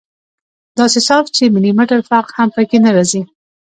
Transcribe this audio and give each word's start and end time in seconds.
داسې 0.79 0.99
صاف 1.07 1.25
چې 1.35 1.43
ملي 1.53 1.71
مټر 1.77 1.99
فرق 2.09 2.27
هم 2.37 2.49
پکښې 2.55 2.77
نه 2.85 2.89
رځي. 2.95 3.21